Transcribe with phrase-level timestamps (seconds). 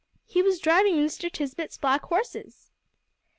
[0.25, 1.31] He was driving Mr.
[1.31, 2.71] Tisbett's black horses!